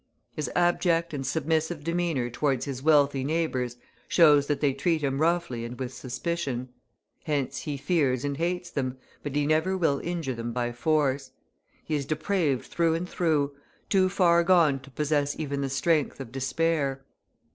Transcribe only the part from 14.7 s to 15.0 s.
to